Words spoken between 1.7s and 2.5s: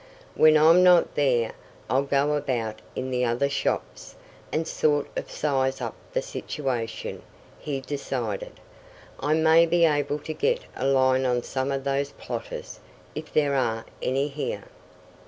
I'll go